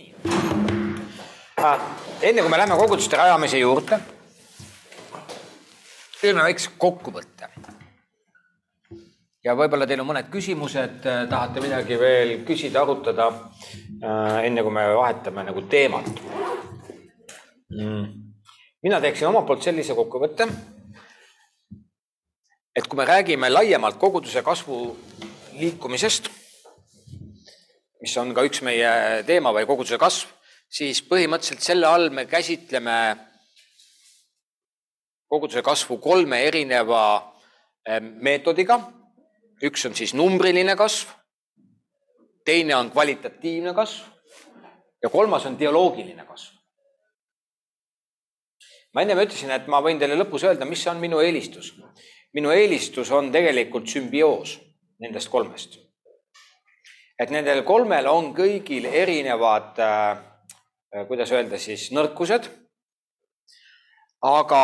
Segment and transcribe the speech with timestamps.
[0.00, 0.14] nii.
[2.22, 3.98] enne kui me läheme koguduste rajamise juurde,
[6.20, 7.48] teeme väikse kokkuvõtte.
[9.44, 13.30] ja võib-olla teil on mõned küsimused, tahate midagi veel küsida, arutada,
[14.44, 16.10] enne kui me vahetame nagu teemat.
[17.70, 18.06] Mm.
[18.82, 20.48] mina teeksin omalt poolt sellise kokkuvõtte.
[22.76, 24.96] et kui me räägime laiemalt koguduse kasvu
[25.52, 26.39] liikumisest
[28.00, 30.28] mis on ka üks meie teema või koguduse kasv,
[30.70, 32.96] siis põhimõtteliselt selle all me käsitleme
[35.30, 37.02] koguduse kasvu kolme erineva
[37.86, 38.80] eh, meetodiga.
[39.62, 41.10] üks on siis numbriline kasv,
[42.44, 44.06] teine on kvalitatiivne kasv
[45.02, 46.56] ja kolmas on teoloogiline kasv.
[48.94, 51.74] ma ennem ütlesin, et ma võin teile lõpus öelda, mis on minu eelistus.
[52.32, 54.56] minu eelistus on tegelikult sümbioos
[55.00, 55.89] nendest kolmest
[57.20, 62.48] et nendel kolmel on kõigil erinevad äh,, kuidas öelda siis, nõrkused.
[64.24, 64.62] aga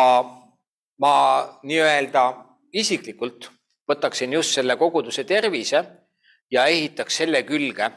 [1.01, 1.13] ma
[1.65, 2.25] nii-öelda
[2.77, 3.51] isiklikult
[3.89, 5.83] võtaksin just selle koguduse tervise
[6.51, 7.91] ja ehitaks selle külge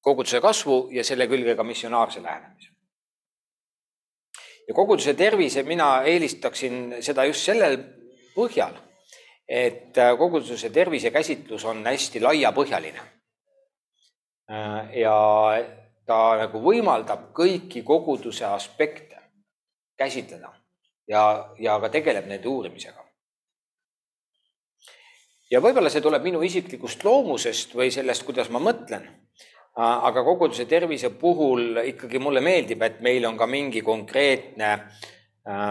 [0.00, 2.70] koguduse kasvu ja selle külge ka missionaarse lähenemise.
[4.68, 7.80] ja koguduse tervise mina eelistaksin seda just sellel
[8.36, 8.74] põhjal,
[9.48, 13.17] et koguduse tervise käsitlus on hästi laiapõhjaline Äh,
[14.94, 15.16] ja
[16.08, 19.18] ta nagu võimaldab kõiki koguduse aspekte
[19.98, 20.52] käsitleda
[21.08, 21.22] ja,
[21.58, 23.04] ja ka tegeleb nende uurimisega.
[25.50, 29.04] ja võib-olla see tuleb minu isiklikust loomusest või sellest, kuidas ma mõtlen.
[29.78, 35.70] Äh, aga koguduse tervise puhul ikkagi mulle meeldib, et meil on ka mingi konkreetne äh,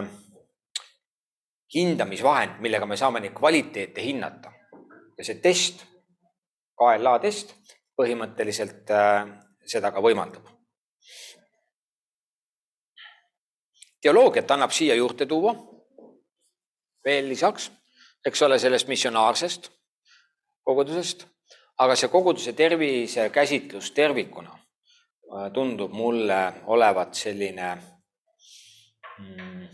[1.73, 4.53] hindamisvahend, millega me saame neid kvaliteete hinnata.
[5.17, 5.86] ja see test,
[6.78, 7.55] KLA test
[7.97, 9.25] põhimõtteliselt äh,
[9.65, 10.53] seda ka võimaldab.
[14.01, 15.55] teoloogiat annab siia juurde tuua
[17.03, 17.71] veel lisaks,
[18.25, 19.71] eks ole, sellest missionaarsest
[20.67, 21.25] kogudusest,
[21.83, 27.69] aga see koguduse tervise käsitlus tervikuna äh, tundub mulle olevat selline
[29.19, 29.67] mm,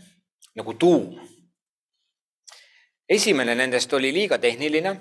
[0.56, 1.20] nagu tuum.
[3.08, 4.94] esimene nendest oli liiga tehniline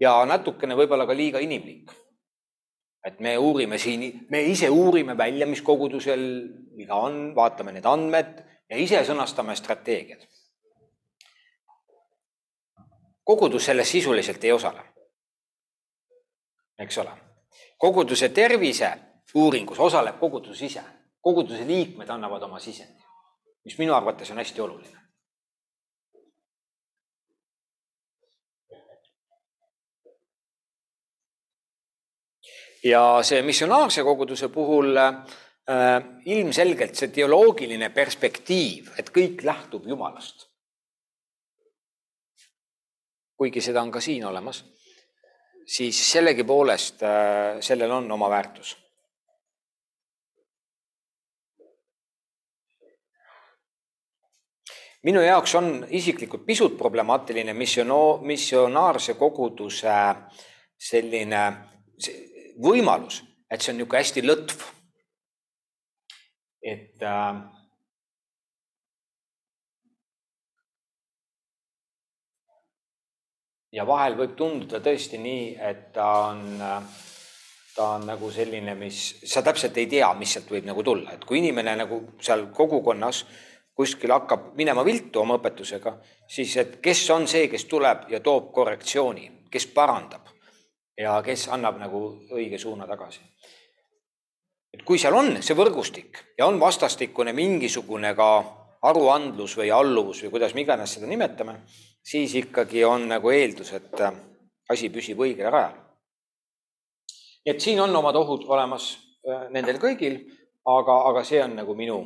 [0.00, 1.90] ja natukene võib-olla ka liiga inimlik.
[3.06, 6.20] et me uurime siin, me ise uurime välja, mis kogudusel
[6.76, 10.26] viga on, vaatame need andmed ja ise sõnastame strateegiad.
[13.24, 14.82] kogudus selles sisuliselt ei osale.
[16.78, 17.10] eks ole,
[17.78, 18.92] koguduse tervise
[19.34, 20.82] uuringus osaleb kogudus ise,
[21.20, 23.02] koguduse liikmed annavad oma sisendi,
[23.64, 25.07] mis minu arvates on hästi oluline.
[32.84, 35.14] Ja see missionaarse koguduse puhul äh,
[36.24, 40.46] ilmselgelt see teoloogiline perspektiiv, et kõik lähtub Jumalast.
[43.38, 44.64] kuigi seda on ka siin olemas,
[45.62, 48.74] siis sellegipoolest äh, sellel on oma väärtus
[55.02, 59.94] minu jaoks on isiklikult pisut problemaatiline missiono-, missionaarse koguduse
[60.78, 61.42] selline
[62.62, 64.66] võimalus, et see on niisugune hästi lõtv.
[66.68, 67.42] et äh,
[73.72, 76.44] ja vahel võib tunduda tõesti nii, et ta on,
[77.76, 81.24] ta on nagu selline, mis, sa täpselt ei tea, mis sealt võib nagu tulla, et
[81.28, 83.24] kui inimene nagu seal kogukonnas
[83.78, 85.94] kuskil hakkab minema viltu oma õpetusega,
[86.26, 90.27] siis et kes on see, kes tuleb ja toob korrektsiooni, kes parandab
[90.98, 92.02] ja kes annab nagu
[92.34, 93.20] õige suuna tagasi.
[94.72, 98.30] et kui seal on see võrgustik ja on vastastikune mingisugune ka
[98.82, 101.54] aruandlus või alluvus või kuidas me iganes seda nimetame,
[102.04, 104.02] siis ikkagi on nagu eeldus, et
[104.70, 105.78] asi püsib õigel rajal.
[107.44, 108.90] nii et siin on omad ohud olemas
[109.26, 110.20] äh, nendel kõigil,
[110.66, 111.98] aga, aga see on nagu minu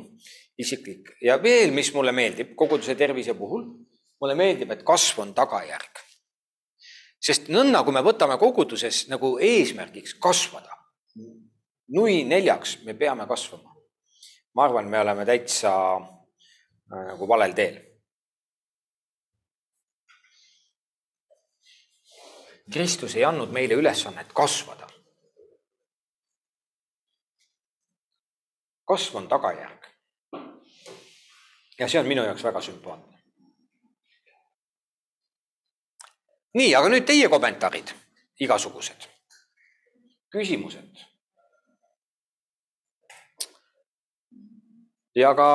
[0.57, 3.65] isiklik ja veel, mis mulle meeldib koguduse tervise puhul,
[4.21, 6.02] mulle meeldib, et kasv on tagajärg
[7.23, 10.75] sest nõnda, kui me võtame koguduses nagu eesmärgiks kasvada,
[11.95, 13.71] nui neljaks me peame kasvama.
[14.55, 17.79] ma arvan, me oleme täitsa äh, nagu valel teel.
[22.73, 24.87] Kristus ei andnud meile ülesannet kasvada.
[28.85, 29.87] kasv on tagajärg.
[31.79, 33.22] ja see on minu jaoks väga sümpaatne.
[36.53, 37.93] nii, aga nüüd teie kommentaarid,
[38.45, 39.07] igasugused,
[40.33, 41.03] küsimused.
[45.15, 45.47] ja ka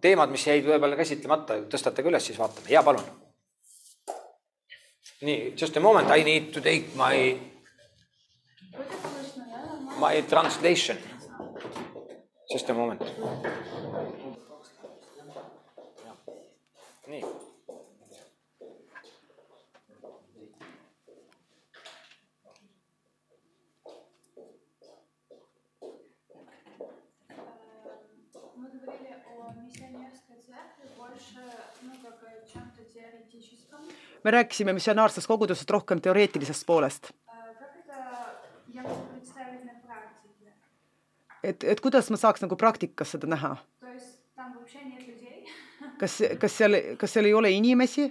[0.00, 3.06] teemad, mis jäid võib-olla käsitlemata, tõstate ka üles, siis vaatame ja palun.
[5.22, 7.36] nii, just a moment, I need to take my,
[9.98, 10.98] my translation.
[12.52, 13.02] Just a moment.
[17.10, 17.49] nii
[34.24, 37.12] me rääkisime missionaarsest kogudusest rohkem teoreetilisest poolest.
[41.42, 43.56] et, et kuidas ma saaks nagu praktikas seda näha?
[46.00, 48.10] kas, kas seal, kas seal ei ole inimesi?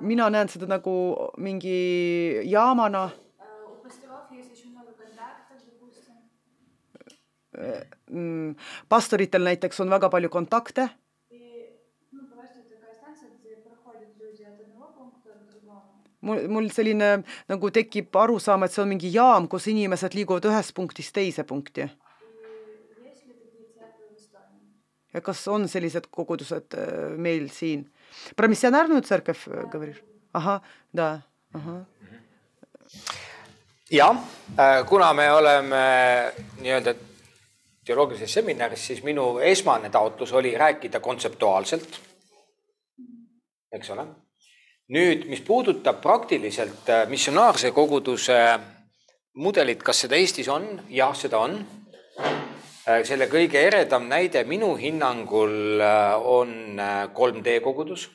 [0.00, 0.94] mina näen seda nagu
[1.38, 1.76] mingi
[2.50, 3.10] jaamana
[8.14, 8.54] mm,
[8.88, 10.88] pastoritel näiteks on väga palju kontakte.
[16.24, 17.10] mul, mul selline
[17.52, 21.90] nagu tekib arusaam, et see on mingi jaam, kus inimesed liiguvad ühest punktist teise punkti.
[25.14, 27.84] ja kas on sellised kogudused äh, meil siin?
[30.34, 30.62] ahah,
[30.96, 31.20] da,
[31.54, 31.84] ahah
[33.90, 34.16] jah,
[34.58, 35.76] äh, kuna me oleme
[36.26, 36.94] äh, nii-öelda
[37.84, 42.00] teoloogilises seminaris, siis minu esmane taotlus oli rääkida kontseptuaalselt,
[43.72, 44.06] eks ole
[44.92, 48.38] nüüd, mis puudutab praktiliselt äh, missionaarse koguduse
[49.40, 50.66] mudelit, kas seda Eestis on?
[50.90, 51.56] jah, seda on.
[52.84, 56.76] Äh, selle kõige eredam näide minu hinnangul äh, on
[57.14, 58.10] 3D kogudus.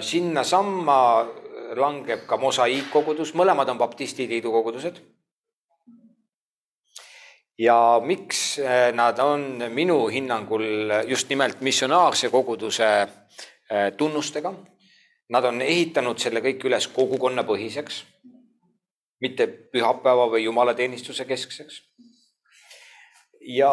[0.00, 1.26] sinnasamma
[1.74, 5.00] langeb ka mosaiikkogudus, mõlemad on baptisti liidu kogudused.
[7.58, 8.58] Ja miks
[8.94, 10.64] nad on minu hinnangul
[11.06, 12.88] just nimelt missionaarse koguduse
[13.72, 14.54] Äh, tunnustega.
[15.28, 18.02] Nad on ehitanud selle kõik üles kogukonnapõhiseks,
[19.24, 21.80] mitte pühapäeva või jumalateenistuse keskseks.
[23.40, 23.70] ja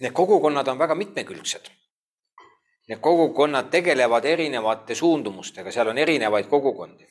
[0.00, 1.70] need kogukonnad on väga mitmekülgsed.
[2.88, 7.06] Need kogukonnad tegelevad erinevate suundumustega, seal on erinevaid kogukondi.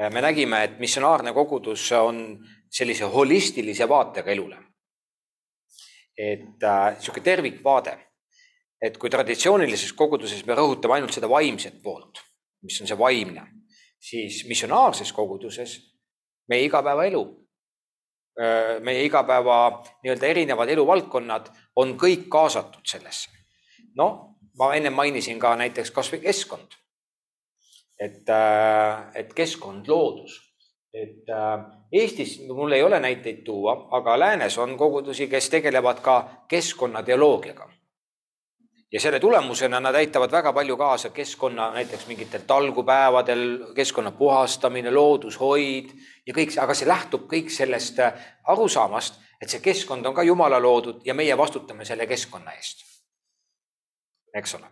[0.00, 4.58] Äh, me nägime, et missionaarne kogudus on sellise holistilise vaatega elule.
[6.16, 7.98] et äh, niisugune tervikvaade
[8.82, 12.18] et kui traditsioonilises koguduses me rõhutame ainult seda vaimset poolt,
[12.66, 13.44] mis on see vaimne,
[14.02, 15.76] siis missionaarses koguduses
[16.50, 17.22] meie igapäevaelu,
[18.82, 19.58] meie igapäeva
[20.02, 23.30] nii-öelda erinevad eluvaldkonnad on kõik kaasatud sellesse.
[23.96, 26.74] noh, ma ennem mainisin ka näiteks kasvõi keskkond.
[28.00, 28.26] et,
[29.14, 30.40] et keskkond, loodus,
[30.94, 31.30] et
[31.92, 36.16] Eestis mul ei ole näiteid tuua, aga läänes on kogudusi, kes tegelevad ka
[36.48, 37.68] keskkonnateoloogiaga
[38.92, 45.90] ja selle tulemusena nad aitavad väga palju kaasa keskkonna, näiteks mingitel talgupäevadel, keskkonna puhastamine, loodushoid
[46.26, 48.12] ja kõik see, aga see lähtub kõik sellest äh,
[48.52, 52.84] arusaamast, et see keskkond on ka jumala loodud ja meie vastutame selle keskkonna eest.
[54.34, 54.68] eks ole.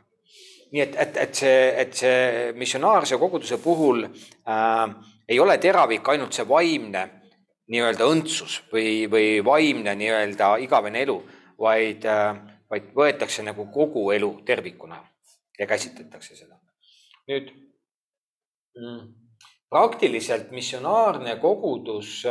[0.73, 4.85] nii et, et, et see, et see missionaarse koguduse puhul äh,
[5.31, 7.05] ei ole teravik ainult see vaimne
[7.71, 11.21] nii-öelda õndsus või, või vaimne nii-öelda igavene elu,
[11.59, 12.07] vaid
[12.71, 15.01] vaid võetakse nagu kogu elu tervikuna
[15.59, 16.57] ja käsitletakse seda.
[17.29, 17.51] nüüd
[18.79, 19.03] mm,
[19.71, 22.25] praktiliselt missionaarne kogudus.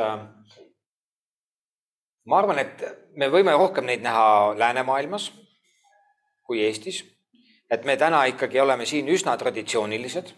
[2.30, 2.84] Ma arvan, et
[3.16, 5.32] me võime rohkem neid näha läänemaailmas
[6.44, 7.04] kui Eestis.
[7.70, 10.32] et me täna ikkagi oleme siin üsna traditsioonilised.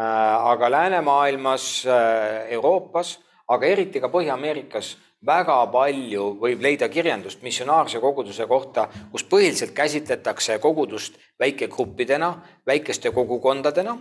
[0.00, 4.94] Äh, aga läänemaailmas, äh, Euroopas, aga eriti ka Põhja-Ameerikas
[5.26, 12.30] väga palju võib leida kirjandust missionaarse koguduse kohta, kus põhiliselt käsitletakse kogudust väikegruppidena,
[12.66, 13.98] väikeste kogukondadena.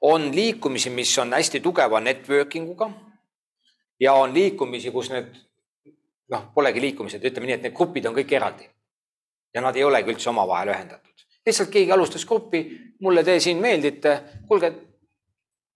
[0.00, 2.90] on liikumisi, mis on hästi tugeva networking uga
[4.00, 5.30] ja on liikumisi, kus need
[6.28, 8.68] noh, polegi liikumised, ütleme nii, et need grupid on kõik eraldi.
[9.54, 11.24] ja nad ei olegi üldse omavahel ühendatud.
[11.46, 12.64] lihtsalt keegi alustas gruppi,
[13.00, 14.72] mulle te siin meeldite, kuulge,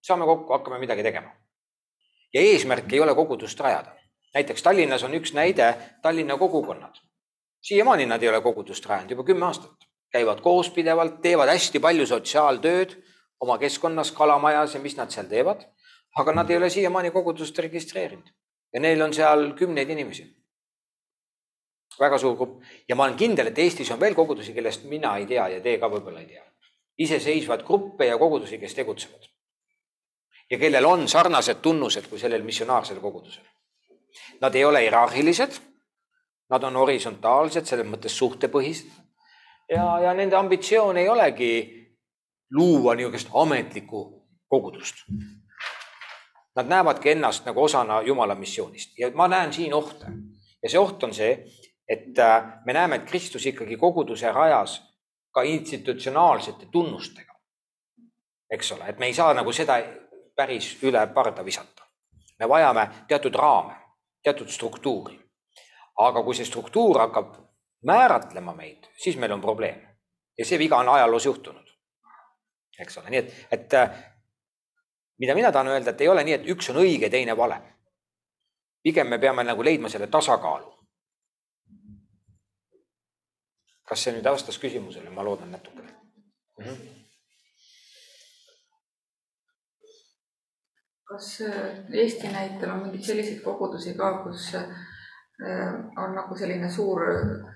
[0.09, 1.31] saame kokku, hakkame midagi tegema.
[2.33, 3.99] ja eesmärk ei ole kogudust rajada
[4.33, 6.95] näiteks Tallinnas on üks näide Tallinna kogukonnad.
[7.61, 9.71] siiamaani nad ei ole kogudust rajanud, juba kümme aastat.
[10.11, 12.95] käivad koos pidevalt, teevad hästi palju sotsiaaltööd
[13.39, 15.65] oma keskkonnas, kalamajas ja mis nad seal teevad.
[16.17, 18.29] aga nad ei ole siiamaani kogudust registreerinud
[18.73, 20.35] ja neil on seal kümneid inimesi.
[21.99, 25.25] väga suur grupp ja ma olen kindel, et Eestis on veel kogudusi, kellest mina ei
[25.25, 26.43] tea ja teie ka võib-olla ei tea.
[26.97, 29.38] iseseisvad gruppe ja kogudusi, kes tegutsevad.
[30.49, 33.45] Ja kellel on sarnased tunnused kui sellel missionaarsel kogudusel
[34.41, 35.51] Nad ei ole hierarhilised.
[36.49, 38.89] Nad on horisontaalsed, selles mõttes suhtepõhised.
[39.69, 41.51] ja, ja nende ambitsioon ei olegi
[42.51, 43.99] luua niisugust ametlikku
[44.47, 45.03] kogudust.
[46.55, 50.05] Nad näevadki ennast nagu osana Jumala missioonist ja ma näen siin ohte.
[50.63, 51.45] ja see oht on see,
[51.87, 54.81] et äh, me näeme, et Kristus ikkagi koguduse rajas
[55.31, 57.33] ka institutsionaalsete tunnustega.
[58.49, 59.77] eks ole, et me ei saa nagu seda
[60.39, 61.83] päris üle parda visata.
[62.39, 63.75] me vajame teatud raame,
[64.23, 65.19] teatud struktuuri.
[65.99, 67.33] aga kui see struktuur hakkab
[67.83, 69.81] määratlema meid, siis meil on probleem.
[70.37, 71.73] ja see viga on ajaloos juhtunud.
[72.79, 73.75] eks ole, nii et, et
[75.19, 77.59] mida mina tahan öelda, et ei ole nii, et üks on õige, teine vale.
[78.83, 80.71] pigem me peame nagu leidma selle tasakaalu.
[83.89, 86.65] kas see nüüd vastas küsimusele, ma loodan natukene mm.
[86.65, 86.98] -hmm
[91.09, 91.53] kas äh,
[91.93, 94.67] Eesti näitel on mingeid selliseid kogudusi ka, kus äh,
[95.97, 97.55] on nagu selline suur äh,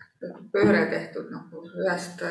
[0.53, 2.21] pööre tehtud nagu ühest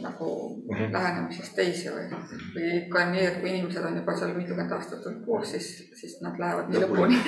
[0.00, 0.92] nagu -hmm.
[0.92, 2.06] lähenemisest teise või,
[2.54, 5.66] või ikka nii, et kui inimesed on juba seal mitukümmend aastat olnud koos, siis,
[6.00, 7.18] siis nad lähevad nii lõpuni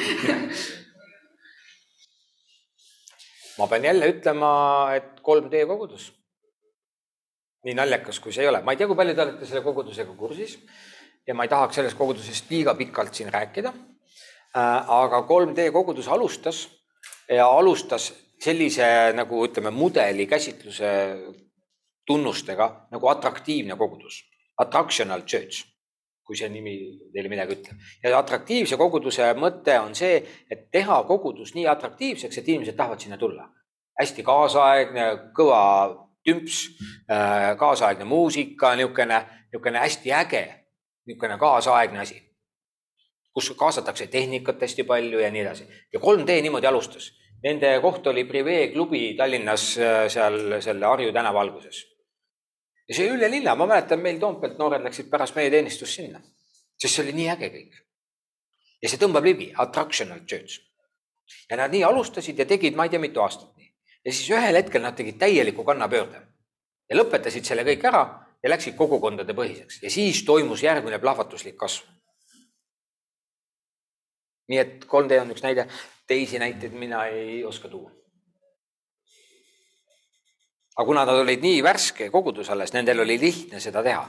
[3.59, 4.51] ma pean jälle ütlema,
[4.97, 6.13] et 3D kogudus.
[7.65, 10.17] nii naljakas, kui see ei ole, ma ei tea, kui palju te olete selle kogudusega
[10.17, 10.57] kursis
[11.31, 13.71] ja ma ei tahaks sellest kogudusest liiga pikalt siin rääkida.
[13.71, 16.65] Äh, aga 3D kogudus alustas
[17.31, 18.11] ja alustas
[18.43, 20.91] sellise nagu ütleme, mudeli käsitluse
[22.07, 24.25] tunnustega nagu atraktiivne kogudus,
[24.59, 25.63] attractional church,
[26.27, 26.75] kui see nimi
[27.15, 27.87] teile midagi ütleb.
[28.03, 30.19] ja atraktiivse koguduse mõte on see,
[30.51, 33.47] et teha kogudus nii atraktiivseks, et inimesed tahavad sinna tulla.
[34.01, 35.07] hästi kaasaegne,
[35.37, 35.63] kõva
[36.25, 36.65] tümps,
[37.07, 39.21] äh, kaasaegne muusika, niisugune,
[39.53, 40.60] niisugune hästi äge
[41.07, 42.19] niisugune kaasaegne asi,
[43.35, 45.67] kus kaasatakse tehnikat hästi palju ja nii edasi.
[45.93, 47.13] ja 3D niimoodi alustas.
[47.43, 51.85] Nende koht oli Prive klubi Tallinnas äh, seal selle Harju tänava alguses.
[52.89, 56.21] ja see üle linna, ma mäletan, meil Toompealt noored läksid pärast meie teenistust sinna,
[56.77, 57.79] sest see oli nii äge kõik.
[58.83, 60.61] ja see tõmbab ligi, attractional church.
[61.51, 63.73] ja nad nii alustasid ja tegid, ma ei tea, mitu aastat nii.
[64.05, 66.21] ja siis ühel hetkel nad tegid täieliku kannapöörde
[66.91, 68.05] ja lõpetasid selle kõik ära
[68.43, 71.85] ja läksid kogukondade põhiseks ja siis toimus järgmine plahvatuslik kasv.
[74.51, 75.69] nii et 3D on üks näide,
[76.11, 77.91] teisi näiteid mina ei oska tuua.
[80.77, 84.09] aga kuna nad olid nii värske kogudus alles, nendel oli lihtne seda teha.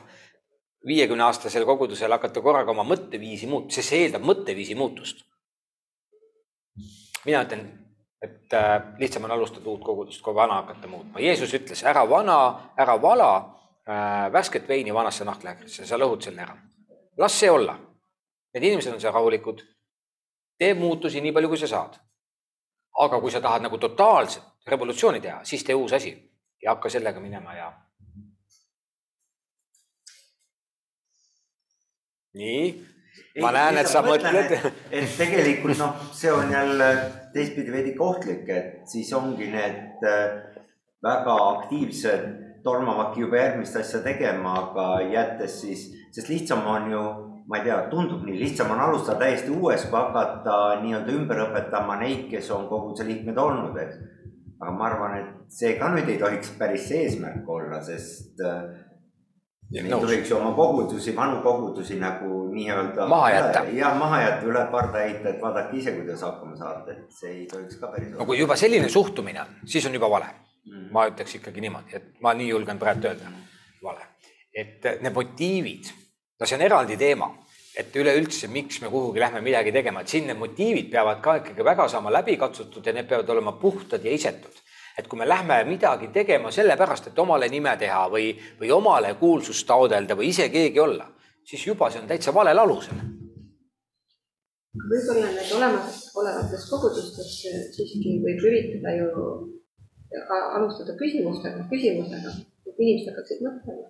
[0.88, 5.25] viiekümne aastasel kogudusel hakata korraga oma mõtteviisi muutma, sest see eeldab mõtteviisi muutust.
[7.25, 7.67] mina ütlen,
[8.21, 11.19] et äh, lihtsam on alustada uut kogudust, kui vana hakata muutma.
[11.19, 12.38] Jeesus ütles, ära vana,
[12.77, 16.57] ära vala äh, värsket veini vanasse nahtlähkrisse, sa lõhud selle ära.
[17.17, 17.77] las see olla.
[18.53, 19.61] Need inimesed on seal rahulikud.
[20.57, 22.00] tee muutusi nii palju, kui sa saad.
[23.00, 26.11] aga kui sa tahad nagu totaalset revolutsiooni teha, siis tee uus asi
[26.63, 27.71] ja hakka sellega minema ja.
[32.33, 32.67] nii,
[33.41, 34.53] ma näen, et sa mõtled.
[34.91, 36.91] et tegelikult noh, see on jälle
[37.33, 40.38] teistpidi veidi ohtlik, et siis ongi need äh,
[41.03, 47.01] väga aktiivsed tormavadki juba järgmist asja tegema, aga jättes siis, sest lihtsam on ju,
[47.50, 51.98] ma ei tea, tundub nii, lihtsam on alustada täiesti uues, kui hakata nii-öelda ümber õpetama
[52.03, 54.00] neid, kes on koguduse liikmed olnud, eks.
[54.62, 58.70] aga ma arvan, et see ka nüüd ei tohiks päris see eesmärk olla, sest äh,
[59.72, 63.08] me ei tohiks ju oma kogudusi, vanu kogudusi nagu nii-öelda.
[63.08, 63.63] maha jätta.
[63.74, 67.46] ja maha jätta, üle parda heita, et vaadake ise, kuidas hakkama saate, et see ei
[67.51, 68.13] tohiks ka päris.
[68.18, 70.32] no kui juba selline suhtumine siis on juba vale.
[70.91, 73.32] Ma ütleks ikkagi niimoodi, et ma nii julgen praegu öelda,
[73.84, 74.08] vale.
[74.53, 75.91] et need motiivid,
[76.39, 77.30] no see on eraldi teema,
[77.77, 81.65] et üleüldse, miks me kuhugi lähme midagi tegema, et siin need motiivid peavad ka ikkagi
[81.65, 84.60] väga saama läbi katsutud ja need peavad olema puhtad ja isetud.
[84.98, 89.65] et kui me lähme midagi tegema sellepärast, et omale nime teha või, või omale kuulsust
[89.68, 91.08] taodelda või ise keegi olla,
[91.48, 93.00] siis juba see on täitsa valel alusel
[94.72, 97.32] võib-olla need olemasolevates kogudustes
[97.75, 99.25] siiski võib üritada ju
[100.58, 102.36] alustada küsimustega, küsimusega,
[102.68, 103.89] et inimesed hakkaksid mõtlema.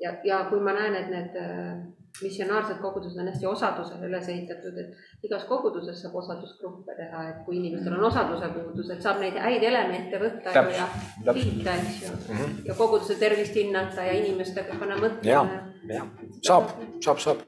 [0.00, 1.74] ja, ja kui ma näen, et need äh,
[2.22, 7.58] missionaarsed kogudused on hästi osadusele üles ehitatud, et igas koguduses saab osadusgruppe teha, et kui
[7.60, 12.10] inimestel on osaduse puudus, et saab neid häid elemente võtta Täpselt, ja kiita, eks ju
[12.10, 12.40] mm.
[12.40, 12.58] -hmm.
[12.66, 15.62] ja koguduse tervist hinnata ja inimestega panna mõtlema.
[15.88, 16.06] ja, ja
[16.42, 17.46] saab, saab, saab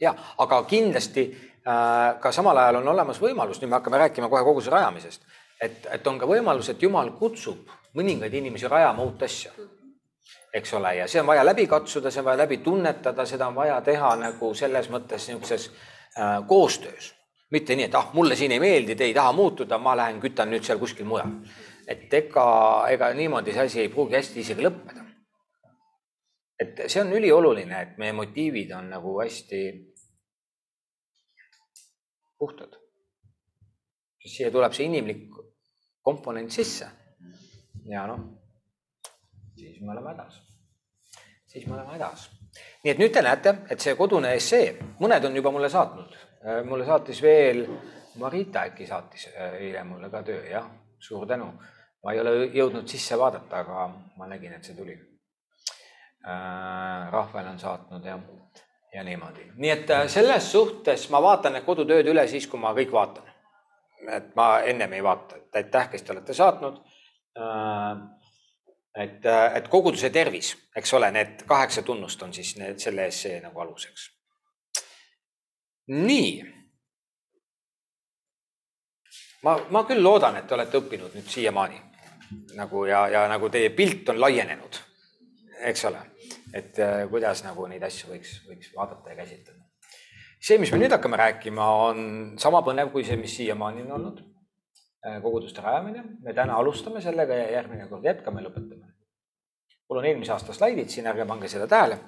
[0.00, 4.44] ja, aga kindlasti äh, ka samal ajal on olemas võimalus, nüüd me hakkame rääkima kohe
[4.44, 5.22] koguduse rajamisest
[5.62, 9.52] et, et on ka võimalus, et Jumal kutsub mõningaid inimesi rajama uut asja.
[10.54, 13.54] eks ole, ja see on vaja läbi katsuda, see on vaja läbi tunnetada, seda on
[13.56, 15.70] vaja teha nagu selles mõttes niisuguses
[16.18, 17.14] äh, koostöös.
[17.50, 20.50] mitte nii, et ah, mulle siin ei meeldi, te ei taha muutuda, ma lähen kütan
[20.50, 21.30] nüüd seal kuskil mujal.
[21.88, 22.46] et ega,
[22.88, 25.06] ega niimoodi see asi ei pruugi hästi isegi lõppeda.
[26.60, 29.62] et see on ülioluline, et meie motiivid on nagu hästi
[32.38, 32.76] puhtad.
[34.26, 35.41] siia tuleb see inimlik
[36.02, 36.88] komponent sisse.
[37.84, 38.20] ja noh,
[39.56, 40.42] siis me oleme hädas.
[41.46, 42.30] siis me oleme hädas.
[42.84, 46.64] nii et nüüd te näete, et see kodune essee, mõned on juba mulle saatnud Äh,
[46.64, 47.66] mulle saatis veel,
[48.18, 50.66] Marita äkki saatis äh, eile mulle ka töö, jah,
[50.98, 51.52] suur tänu.
[52.02, 53.84] ma ei ole jõudnud sisse vaadata, aga
[54.18, 54.96] ma nägin, et see tuli.
[56.26, 58.16] Äh, Rahvel on saatnud ja,
[58.94, 59.46] ja niimoodi.
[59.54, 63.30] nii et selles suhtes ma vaatan need kodutööd üle siis, kui ma kõik vaatan.
[64.08, 66.80] Et ma ennem ei vaata, et aitäh, kes te olete saatnud
[68.96, 73.60] et, et koguduse tervis, eks ole, need kaheksa tunnust on siis need selle essee nagu
[73.60, 74.10] aluseks
[75.86, 76.44] nii.
[79.42, 81.80] ma, ma küll loodan, et te olete õppinud nüüd siiamaani
[82.56, 84.78] nagu ja, ja nagu teie pilt on laienenud,
[85.68, 86.00] eks ole,
[86.54, 89.61] et äh, kuidas nagu neid asju võiks, võiks vaadata ja käsitleda.
[90.42, 92.04] See, mis me nüüd hakkame rääkima, on
[92.42, 94.22] sama põnev kui see, mis siiamaani on olnud.
[95.06, 98.92] Äh, koguduste rajamine, me täna alustame sellega ja järgmine kord jätkame, lõpetame.
[99.90, 101.98] mul on eelmise aasta slaidid siin, ärge pange seda tähele.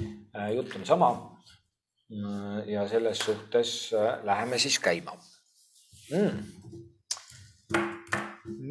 [0.00, 1.10] Äh, jutt on sama
[2.12, 5.16] Äh, ja selles suhtes äh, läheme siis käima
[6.10, 6.38] mm..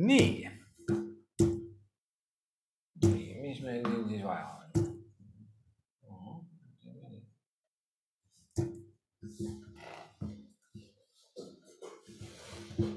[0.08, 0.50] nii,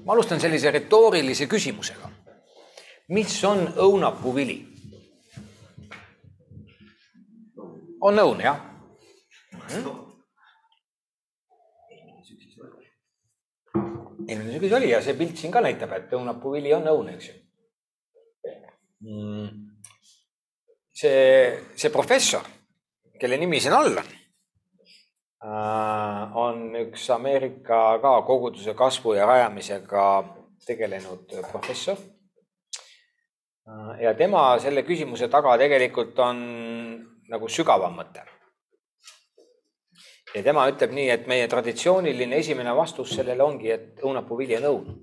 [0.09, 2.07] ma alustan sellise retoorilise küsimusega.
[3.13, 4.55] mis on õunapuvili?
[8.01, 8.57] on õun, jah
[9.53, 9.91] mm.?
[14.25, 17.37] eelmine sügis oli ja see pilt siin ka näitab, et õunapuvili on õun, eks ju
[19.05, 19.47] mm..
[20.89, 21.21] see,
[21.75, 22.49] see professor,
[23.21, 24.09] kelle nimi siin all on,
[25.41, 30.05] on üks Ameerika ka koguduse kasvu ja rajamisega
[30.65, 31.97] tegelenud professor.
[33.69, 36.43] Äh, ja tema selle küsimuse taga tegelikult on
[37.29, 38.25] nagu sügavam mõte
[40.35, 44.97] ja tema ütleb nii, et meie traditsiooniline esimene vastus sellele ongi, et õunapuuvili on õun.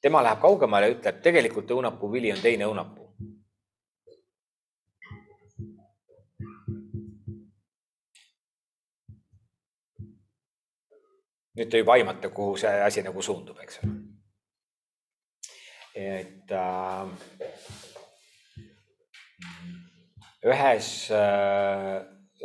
[0.00, 3.07] tema läheb kaugemale ja ütleb, tegelikult õunapuuvili on teine õunapuu.
[11.58, 13.94] Nüüd te juba aimate, kuhu see asi nagu suundub, eks ole.
[15.98, 17.06] et äh,
[20.46, 21.94] ühes äh,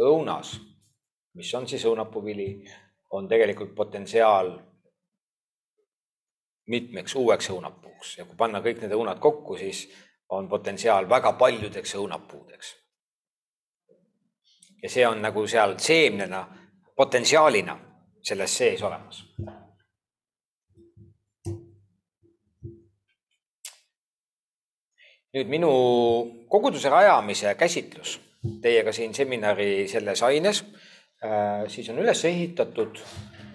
[0.01, 0.55] õunas
[1.33, 2.47] mis on siis õunapuvili,
[3.11, 4.51] on tegelikult potentsiaal
[6.67, 9.87] mitmeks uueks õunapuuks ja kui panna kõik need õunad kokku, siis
[10.29, 12.75] on potentsiaal väga paljudeks õunapuudeks.
[14.83, 16.45] ja see on nagu seal seemnena,
[16.95, 17.75] potentsiaalina
[18.23, 19.25] selles sees olemas.
[25.33, 25.69] nüüd minu
[26.45, 28.19] koguduse rajamise käsitlus
[28.61, 30.59] teiega siin seminari selles aines
[31.23, 32.97] Äh, siis on üles ehitatud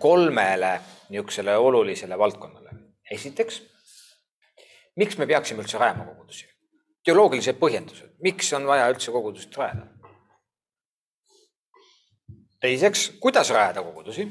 [0.01, 0.79] kolmele
[1.09, 2.71] niisugusele olulisele valdkonnale.
[3.11, 3.63] esiteks,
[4.97, 6.47] miks me peaksime üldse rajama kogudusi?
[7.05, 9.85] teoloogilised põhjendused, miks on vaja üldse kogudust rajada?
[12.61, 14.29] Teiseks, kuidas rajada kogudusi?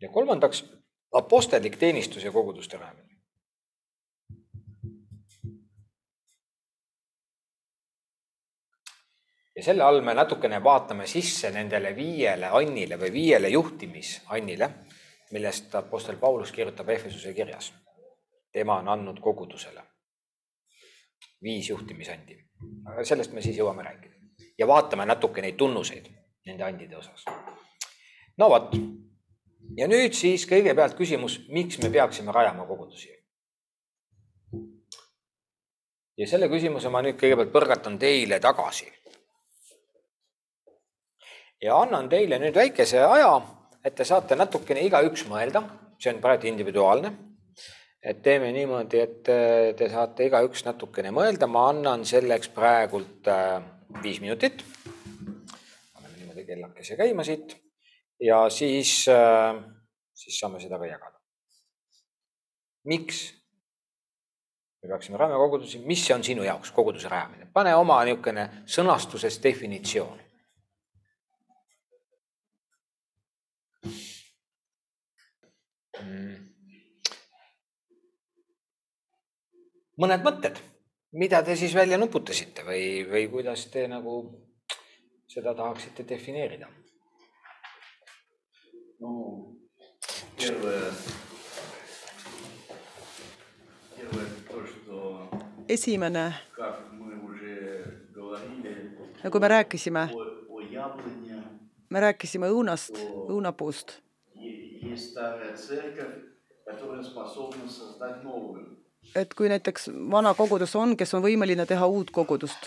[0.00, 0.64] ja kolmandaks,
[1.12, 3.14] apostellik teenistus ja koguduste rajamine.
[9.56, 14.70] ja selle all me natukene vaatame sisse nendele viiele annile või viiele juhtimisannile,
[15.30, 17.72] millest Apostel Paulus kirjutab Ehvesuse kirjas.
[18.52, 19.82] tema on andnud kogudusele
[21.42, 22.38] viis juhtimisandi.
[23.02, 24.13] sellest me siis jõuame rääkida
[24.58, 26.10] ja vaatame natuke neid tunnuseid
[26.46, 27.24] nende andide osas.
[28.38, 28.74] no vot,
[29.76, 33.10] ja nüüd siis kõigepealt küsimus, miks me peaksime rajama kogudusi?
[36.16, 38.90] ja selle küsimuse ma nüüd kõigepealt põrgatan teile tagasi
[41.64, 43.36] ja annan teile nüüd väikese aja,
[43.84, 45.62] et te saate natukene igaüks mõelda,
[46.00, 47.12] see on praegu individuaalne.
[48.04, 49.28] et teeme niimoodi, et
[49.76, 53.62] te saate igaüks natukene mõelda, ma annan selleks praegult äh,
[54.02, 54.64] viis minutit.
[55.94, 57.56] paneme niimoodi kellakese käima siit
[58.20, 59.62] ja siis, äh,
[60.14, 61.18] siis saame seda ka jagada.
[62.84, 63.34] miks
[64.82, 69.40] me peaksime rajama kogudusi, mis see on sinu jaoks, koguduse rajamine, pane oma niisugune sõnastuses
[69.42, 70.20] definitsioon.
[76.04, 76.36] Mm.
[80.00, 80.58] mõned mõtted
[81.13, 84.19] mida te siis välja nuputasite või, või kuidas te nagu
[85.29, 86.69] seda tahaksite defineerida?
[88.99, 89.55] Ну,
[90.37, 90.91] первое,
[93.95, 95.29] первое то, что,
[95.67, 100.19] esimene, как мы уже говорили, nagu me rääkisime, о,
[100.49, 101.43] о яблоне,
[101.89, 104.01] me rääkisime õunast, õunapuust,
[109.14, 112.66] et kui näiteks vana kogudus on, kes on võimeline teha uut kogudust.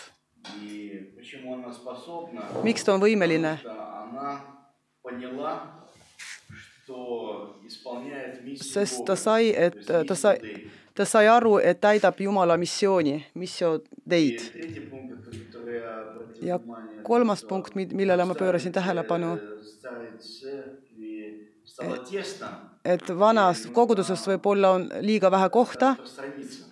[2.63, 3.57] miks ta on võimeline?
[8.55, 10.37] sest ta sai, et ta sai,
[10.95, 14.41] ta sai aru, et täidab Jumala missiooni, missio teid.
[16.41, 16.59] ja
[17.03, 19.37] kolmas punkt, millele ma pöörasin tähelepanu
[21.81, 22.53] Äh,
[22.85, 25.95] et vanas koguduses võib-olla on liiga vähe kohta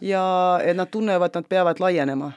[0.02, 0.24] ja
[0.64, 2.32] et nad tunnevad, nad peavad laienema.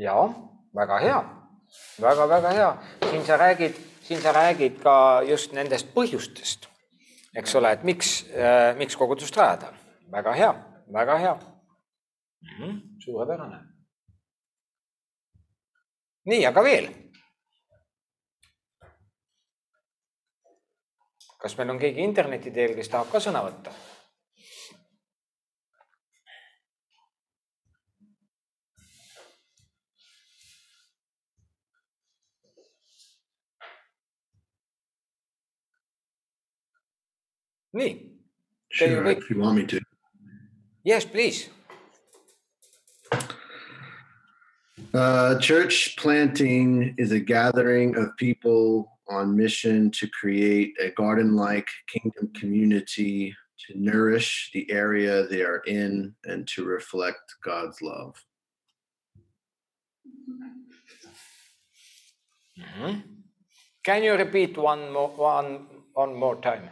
[0.00, 0.34] ja
[0.74, 1.20] väga hea.
[2.00, 2.70] Väga,, väga-väga hea,
[3.10, 6.66] siin sa räägid, siin sa räägid ka just nendest põhjustest,
[7.36, 9.70] eks ole, et miks, äh, miks kogudust rajada,
[10.10, 10.54] väga hea,
[10.92, 11.34] väga hea.
[12.40, 12.80] Mm -hmm..
[13.04, 13.60] suurepärane.
[16.24, 16.88] nii, aga veel.
[21.40, 23.72] Kas meil on keegi interneti teel, kes tahab ka sõna võtta?
[37.72, 38.06] nii.
[38.68, 39.80] Sure, if you want me to.
[40.84, 41.48] Yes, please.
[44.94, 51.68] Uh, church planting is a gathering of people on mission to create a garden like
[51.88, 53.34] kingdom community
[53.66, 58.14] to nourish the area they are in and to reflect God's love.
[62.58, 63.00] Mm-hmm.
[63.84, 66.68] Can you repeat one more, one, one more time?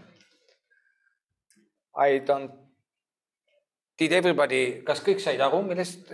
[1.96, 2.50] I don't.
[3.98, 6.12] Did everybody, kas kõik said aru, millest,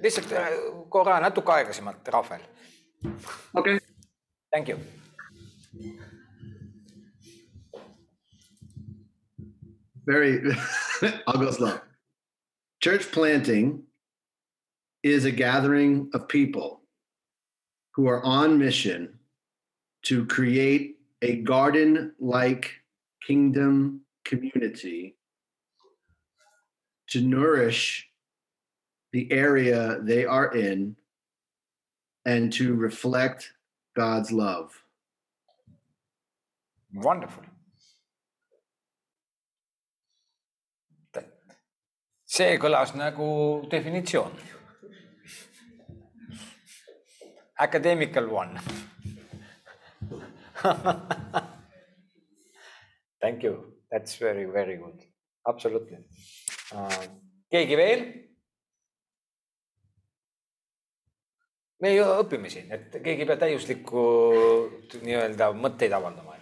[0.00, 0.54] lihtsalt äh,
[0.88, 2.46] korra natuke aeglasemalt, Rahvel.
[3.52, 3.78] Okay.
[4.50, 4.78] Thank you.
[10.06, 10.54] Very,
[11.26, 11.80] I'll go slow.
[12.80, 13.82] Church planting
[15.02, 16.80] is a gathering of people
[17.94, 19.18] who are on mission
[20.02, 22.72] to create a garden like
[23.26, 25.16] kingdom community
[27.08, 28.08] to nourish
[29.12, 30.94] the area they are in
[32.24, 33.52] and to reflect
[33.96, 34.82] God's love.
[37.02, 37.44] Wonderful.
[42.36, 43.26] see kõlas nagu
[43.72, 44.32] definitsioon.
[47.64, 48.60] Academical one
[53.22, 53.54] Thank you,
[53.90, 55.00] that's very, very good,
[55.48, 55.98] absolutely
[56.74, 57.04] uh,.
[57.48, 58.04] keegi veel?
[61.80, 64.04] me ju õpime siin, et keegi ei pea täiuslikku
[65.00, 66.35] nii-öelda mõtteid avaldama,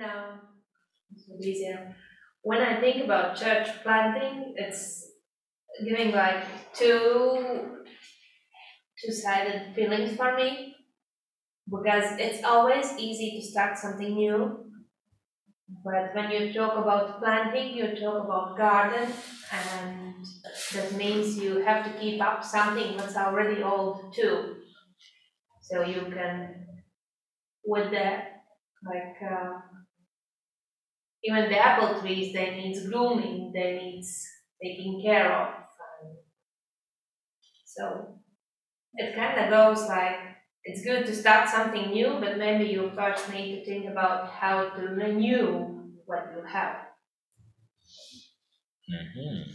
[0.00, 1.94] so easier.
[2.42, 5.10] When I think about church planting, it's
[5.84, 7.76] giving like two
[9.02, 10.74] two-sided feelings for me
[11.70, 14.66] because it's always easy to start something new.
[15.84, 19.08] But when you talk about planting, you talk about garden,
[19.52, 20.14] and
[20.74, 24.56] that means you have to keep up something that's already old too.
[25.62, 26.66] So you can,
[27.64, 28.18] with the
[28.82, 29.60] like uh,
[31.22, 34.04] even the apple trees, they need grooming, they need
[34.62, 35.48] taking care of.
[36.02, 36.16] And
[37.64, 38.20] so
[38.94, 40.16] it kind of goes like
[40.64, 44.70] it's good to start something new, but maybe you first need to think about how
[44.70, 46.90] to renew what you have.
[48.90, 49.06] mm.
[49.14, 49.52] -hmm.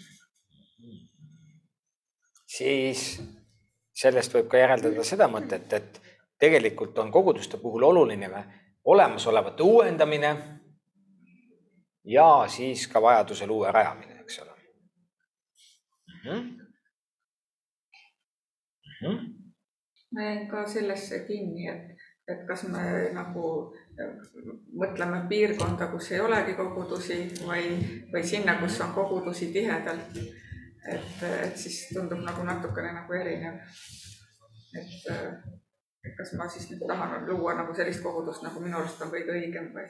[2.46, 3.22] siis
[3.94, 6.02] sellest võib ka järeldada seda mõtet, et
[6.40, 8.30] tegelikult on koguduste puhul oluline
[8.86, 10.55] olemasolevate uuendamine
[12.06, 16.32] ja siis ka vajadusel uue rajamine, eks ole mm.
[16.32, 16.66] -hmm.
[19.02, 19.34] Mm -hmm.
[20.14, 23.76] ma jäin ka sellesse kinni, et, et kas me nagu
[24.82, 27.66] mõtleme piirkonda, kus ei olegi kogudusi või,
[28.14, 30.18] või sinna, kus on kogudusi tihedalt.
[30.94, 33.56] et, et siis tundub nagu natukene nagu erinev.
[34.80, 35.14] et,
[36.06, 39.32] et kas ma siis nüüd tahan luua nagu sellist kogudust, nagu minu arust on kõige
[39.32, 39.88] õigem või,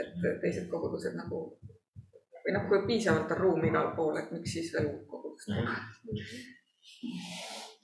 [0.00, 1.42] et teised kogudused nagu
[2.46, 5.74] või noh, kui piisavalt on ruumi igal pool, et miks siis veel uut kogudust teha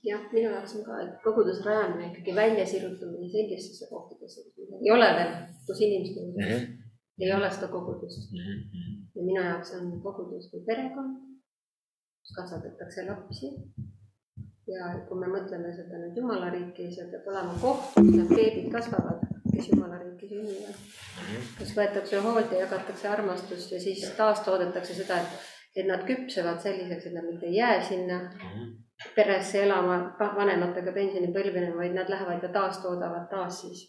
[0.07, 5.09] jah, minu jaoks on ka, et koguduse rajamine ikkagi väljasirutamine sellistesse kohtadesse, kus ei ole
[5.19, 5.33] veel,
[5.67, 6.62] kus inimesed mm -hmm.
[7.23, 8.38] ei ole seda kogudust mm.
[8.38, 8.59] -hmm.
[9.15, 11.17] ja minu jaoks on kogudus kui perekond,
[12.21, 13.47] kus kasvatatakse lapsi.
[14.73, 18.69] ja kui me mõtleme seda nüüd Jumala riiki, see peab olema koht, kus need beebid
[18.73, 19.12] kasvavad,
[19.62, 20.79] kes Jumala riiki sünnivad.
[21.59, 27.07] kus võetakse hoolt ja jagatakse armastust ja siis taastoodetakse seda, et, et nad küpsevad selliseks,
[27.07, 28.18] et nad mitte ei jää sinna
[29.14, 33.88] peresse elama vanematega pensionipõlvena, vaid nad lähevad ja taastoodavad taas siis.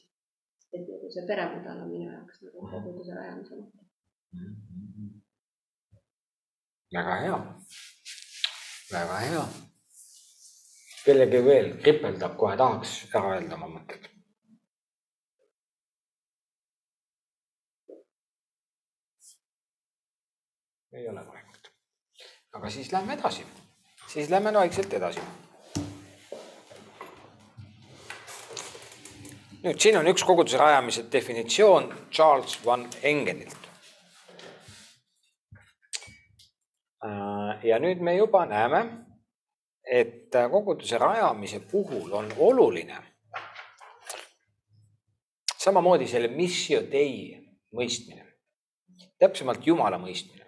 [0.74, 3.84] et nagu see peremudel on minu jaoks nagu koguduse rajamise mõte.
[6.94, 7.38] väga hea,
[8.94, 9.46] väga hea.
[11.06, 14.13] kellelgi veel kripeldab, kohe tahaks ära öelda oma mõtted.
[20.94, 21.54] Ei ole praegu.
[22.54, 23.46] aga siis lähme edasi
[24.14, 25.20] siis lähme vaikselt edasi.
[29.64, 33.70] nüüd siin on üks koguduse rajamise definitsioon Charles Van Engenilt.
[37.06, 38.84] Äh, ja nüüd me juba näeme,
[39.88, 43.00] et koguduse rajamise puhul on oluline
[45.64, 47.40] samamoodi selle missio dei
[47.72, 48.28] mõistmine,
[49.20, 50.43] täpsemalt Jumala mõistmine.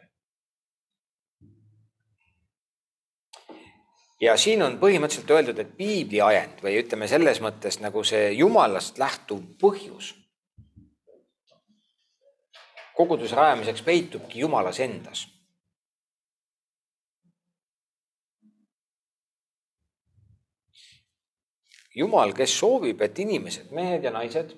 [4.26, 8.98] Ja siin on põhimõtteliselt öeldud, et piibli ajend või ütleme selles mõttes nagu see jumalast
[9.02, 10.14] lähtuv põhjus
[12.96, 15.28] koguduse rajamiseks peitubki jumalas endas.
[21.96, 24.50] jumal, kes soovib, et inimesed, mehed ja naised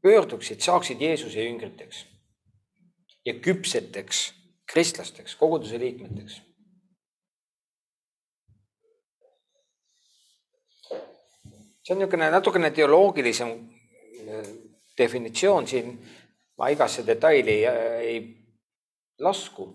[0.00, 2.06] pöörduksid, saaksid Jeesuse jüngriteks
[3.28, 4.22] ja küpseteks
[4.72, 6.38] kristlasteks, koguduse liikmeteks
[11.82, 14.46] see on niisugune natukene teoloogilisem äh,
[14.98, 15.96] definitsioon siin,
[16.58, 17.64] ma igasse detaili ei,
[18.00, 18.20] ei
[19.18, 19.72] lasku.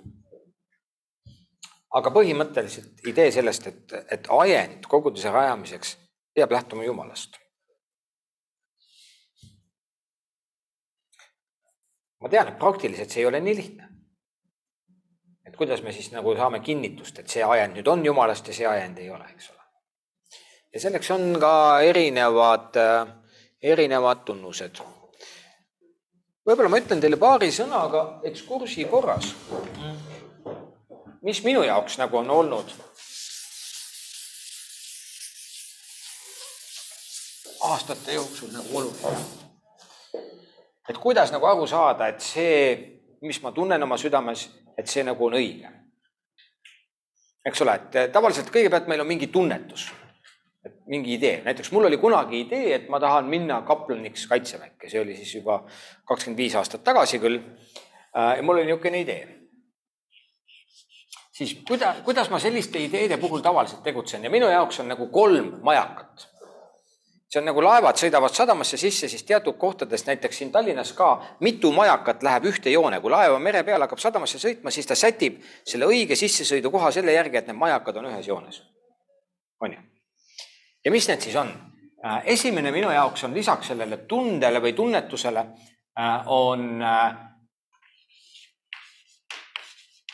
[1.97, 5.95] aga põhimõtteliselt idee sellest, et, et ajend koguduse rajamiseks
[6.35, 7.39] peab lähtuma Jumalast.
[12.21, 13.89] ma tean, et praktiliselt see ei ole nii lihtne.
[15.45, 18.67] et kuidas me siis nagu saame kinnitust, et see ajend nüüd on Jumalast ja see
[18.67, 19.56] ajend ei ole, eks ole
[20.73, 23.07] ja selleks on ka erinevad, äh,
[23.61, 24.81] erinevad tunnused.
[26.47, 29.33] võib-olla ma ütlen teile paari sõnaga ekskursi korras,
[31.21, 32.71] mis minu jaoks nagu on olnud
[37.67, 39.17] aastate jooksul nagu oluline.
[40.89, 45.25] et kuidas nagu aru saada, et see, mis ma tunnen oma südames, et see nagu
[45.25, 45.71] on õige.
[47.45, 50.06] eks ole, et tavaliselt kõigepealt meil on mingi tunnetus et
[50.87, 55.15] mingi idee, näiteks mul oli kunagi idee, et ma tahan minna kaplaniks kaitseväkke, see oli
[55.15, 55.59] siis juba
[56.07, 57.41] kakskümmend viis aastat tagasi küll.
[58.15, 59.33] Äh, ja mul oli niisugune idee.
[61.37, 65.51] siis kuida-, kuidas ma selliste ideede puhul tavaliselt tegutsen ja minu jaoks on nagu kolm
[65.61, 66.27] majakat.
[67.29, 71.71] see on nagu laevad sõidavad sadamasse sisse, siis teatud kohtades, näiteks siin Tallinnas ka, mitu
[71.71, 75.43] majakat läheb ühte joone, kui laev on mere peal, hakkab sadamasse sõitma, siis ta sätib
[75.67, 78.63] selle õige sissesõidukoha selle järgi, et need majakad on ühes joones.
[79.59, 79.96] on ju?
[80.87, 81.49] Ja mis need siis on?
[82.05, 85.41] Äh, esimene minu jaoks on lisaks sellele tundele või tunnetusele
[85.99, 87.17] äh, on äh,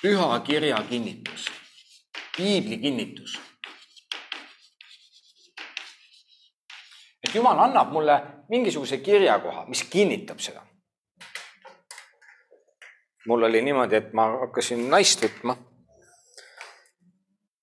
[0.02, 1.46] püha kirja kinnitus,
[2.38, 3.40] piibli kinnitus.
[7.24, 8.18] et Jumal annab mulle
[8.50, 10.66] mingisuguse kirjakoha, mis kinnitab seda.
[13.28, 15.56] mul oli niimoodi, et ma hakkasin naist võtma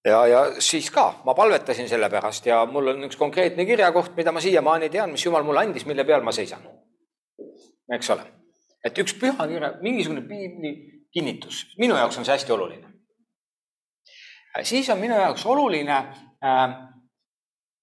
[0.05, 4.33] ja, ja siis ka ma palvetasin selle pärast ja mul on üks konkreetne kirjakoht, mida
[4.33, 6.65] ma siiamaani tean, mis jumal mulle andis, mille peal ma seisan.
[7.95, 8.25] eks ole,
[8.85, 10.75] et üks püha kirja, mingisugune piibli
[11.13, 12.93] kinnitus, minu jaoks on see hästi oluline.
[14.63, 16.77] siis on minu jaoks oluline äh,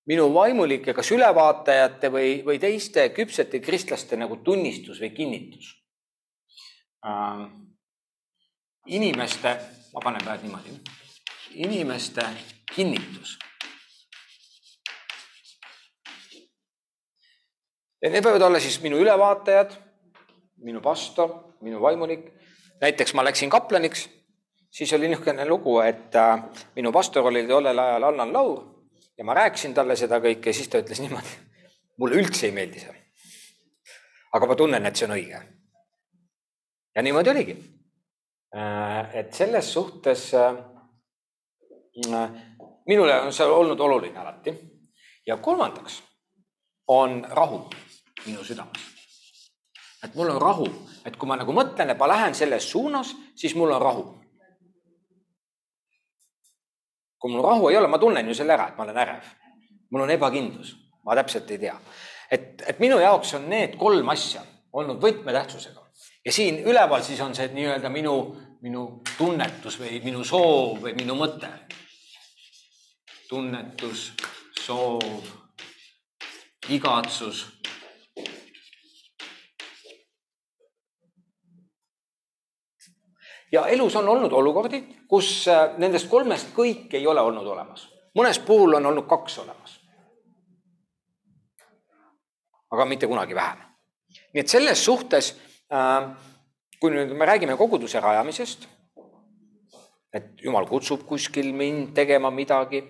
[0.07, 5.73] minu vaimulike, kas ülevaatajate või, või teiste küpsete kristlaste nagu tunnistus või kinnitus
[7.05, 7.49] äh,.
[8.87, 9.59] inimeste,
[9.93, 10.79] ma panen käed niimoodi
[11.57, 12.21] inimeste
[12.75, 13.37] kinnitus.
[18.01, 19.73] ja need võivad olla siis minu ülevaatajad,
[20.61, 21.33] minu pastor,
[21.65, 22.29] minu vaimulik.
[22.81, 24.07] näiteks ma läksin kaplaniks,
[24.69, 26.43] siis oli niisugune lugu, et äh,
[26.75, 28.61] minu pastor oli tollel ajal Allan Laur
[29.17, 31.33] ja ma rääkisin talle seda kõike ja siis ta ütles niimoodi,
[31.97, 32.93] mulle üldse ei meeldi see.
[34.33, 35.41] aga ma tunnen, et see on õige.
[36.95, 37.57] ja niimoodi oligi.
[39.13, 40.29] et selles suhtes
[42.87, 44.53] minule on see olnud oluline alati.
[45.27, 46.03] ja kolmandaks
[46.87, 47.69] on rahu
[48.25, 48.81] minu südames.
[50.03, 50.67] et mul on rahu,
[51.05, 54.05] et kui ma nagu mõtlen, et ma lähen selles suunas, siis mul on rahu.
[57.19, 59.33] kui mul rahu ei ole, ma tunnen ju selle ära, et ma olen ärev.
[59.89, 61.79] mul on ebakindlus, ma täpselt ei tea.
[62.31, 65.87] et, et minu jaoks on need kolm asja olnud võtmetähtsusega
[66.27, 68.15] ja siin üleval siis on see nii-öelda minu,
[68.61, 68.83] minu
[69.17, 71.49] tunnetus või minu soov või minu mõte.
[73.29, 74.11] Tunnetus,
[74.63, 75.23] soov,
[76.69, 77.45] igatsus
[83.51, 87.87] ja elus on olnud olukordi, kus äh, nendest kolmest kõik ei ole olnud olemas.
[88.17, 89.79] mõnes puhul on olnud kaks olemas.
[92.71, 93.57] aga mitte kunagi vähem.
[94.33, 95.35] nii et selles suhtes,
[95.71, 96.09] äh,
[96.79, 98.67] kui nüüd me räägime koguduse rajamisest,
[100.13, 102.83] et jumal kutsub kuskil mind tegema midagi,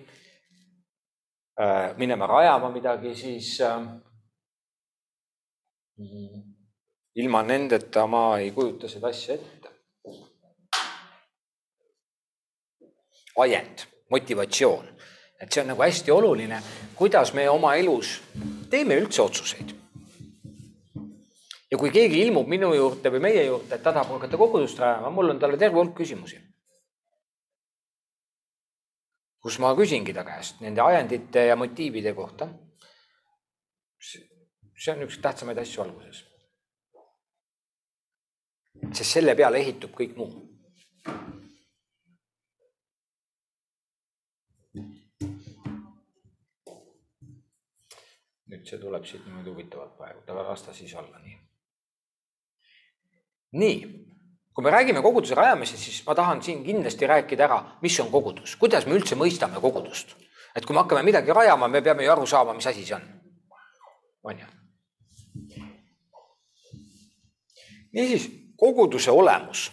[1.98, 3.58] minema rajama midagi, siis
[7.18, 9.58] ilma nendeta ma ei kujuta seda asja ette
[13.38, 13.78] ajend,
[14.10, 14.84] motivatsioon.
[15.40, 16.56] et see on nagu hästi oluline,
[16.98, 18.16] kuidas me oma elus
[18.70, 19.74] teeme üldse otsuseid.
[21.70, 25.10] ja kui keegi ilmub minu juurde või meie juurde, et ta tahab hakata kogudust rajama,
[25.10, 26.40] mul on talle terve hulk küsimusi.
[29.48, 32.48] Kus ma küsingi ta käest nende ajendite ja motiivide kohta.
[34.78, 36.18] see on üks tähtsamaid asju alguses.
[38.92, 40.28] sest selle peale ehitub kõik muu
[48.52, 51.40] nüüd see tuleb siit niimoodi huvitavalt praegu, aga las ta siis olla nii.
[53.64, 53.80] nii,
[54.58, 58.56] kui me räägime koguduse rajamisest, siis ma tahan siin kindlasti rääkida ära, mis on kogudus,
[58.58, 60.16] kuidas me üldse mõistame kogudust.
[60.56, 63.04] et kui me hakkame midagi rajama, me peame ju aru saama, mis asi see on.
[64.22, 64.46] on ju?
[67.92, 69.70] niisiis, koguduse olemus.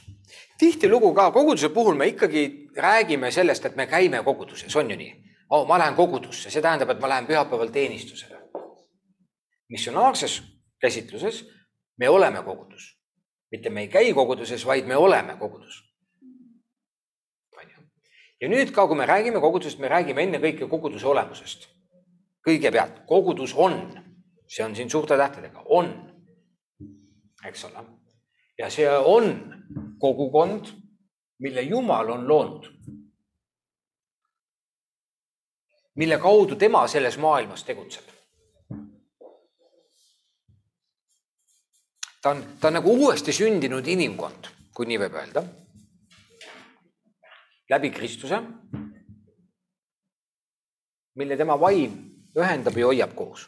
[0.60, 5.14] tihtilugu ka koguduse puhul me ikkagi räägime sellest, et me käime koguduses, on ju nii?
[5.50, 8.36] oh, ma lähen kogudusse, see tähendab, et ma lähen pühapäeval teenistusele
[9.70, 10.44] missionaarses
[10.80, 11.46] käsitluses
[11.98, 13.05] me oleme kogudus.
[13.56, 15.84] Mitte me ei käi koguduses, vaid me oleme kogudus.
[18.42, 21.70] ja nüüd ka, kui me räägime kogudusest, me räägime ennekõike koguduse olemusest.
[22.46, 23.78] kõigepealt, kogudus on,
[24.48, 25.88] see on siin suurte tähtedega, on,
[27.48, 27.86] eks ole.
[28.60, 29.32] ja see on
[30.00, 30.68] kogukond,
[31.40, 32.72] mille Jumal on loonud.
[35.96, 38.15] mille kaudu tema selles maailmas tegutseb
[42.26, 45.44] ta on, ta on nagu uuesti sündinud inimkond, kui nii võib öelda.
[47.70, 48.40] läbi Kristuse,
[51.22, 51.94] mille tema vaim
[52.38, 53.46] ühendab ja hoiab koos.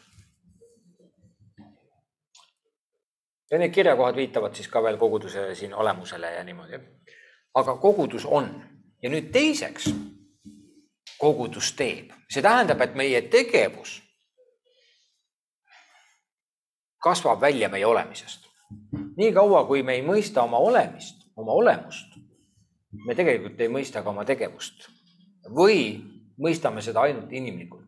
[3.50, 6.78] ja need kirjakohad viitavad siis ka veel koguduse siin olemusele ja niimoodi.
[7.54, 8.62] aga kogudus on
[9.02, 9.90] ja nüüd teiseks,
[11.18, 14.02] kogudus teeb, see tähendab, et meie tegevus
[17.02, 18.47] kasvab välja meie olemisest
[19.16, 22.18] niikaua, kui me ei mõista oma olemist, oma olemust,
[23.06, 24.88] me tegelikult ei mõista ka oma tegevust
[25.54, 25.80] või
[26.38, 27.86] mõistame seda ainult inimlikult.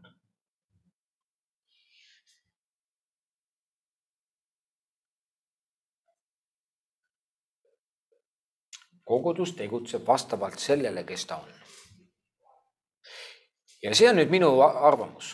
[9.10, 11.48] kogudus tegutseb vastavalt sellele, kes ta on.
[13.82, 15.32] ja see on nüüd minu arvamus,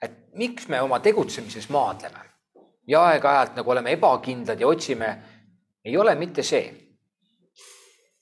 [0.00, 2.31] et miks me oma tegutsemises maadleme
[2.86, 5.10] ja aeg-ajalt nagu oleme ebakindlad ja otsime,
[5.84, 6.64] ei ole mitte see,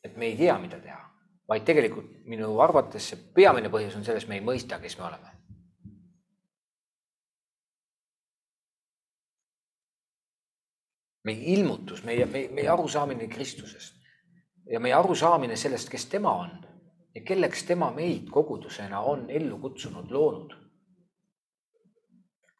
[0.05, 1.01] et me ei tea, mida teha,
[1.49, 5.37] vaid tegelikult minu arvates see peamine põhjus on selles, me ei mõista, kes me oleme.
[11.25, 13.99] meie ilmutus, meie, meie, meie arusaamine Kristusest
[14.73, 16.55] ja meie arusaamine sellest, kes tema on
[17.15, 20.55] ja kelleks tema meid kogudusena on ellu kutsunud, loonud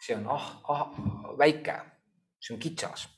[0.01, 0.87] see on ah, ah,
[1.39, 1.75] väike,
[2.41, 3.09] see on kitsas.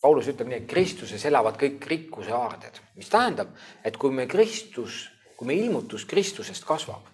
[0.00, 3.50] Paulus ütleb nii, et Kristuses elavad kõik rikkuse aarded, mis tähendab,
[3.84, 5.02] et kui me Kristus,
[5.36, 7.10] kui me ilmutus Kristusest kasvab,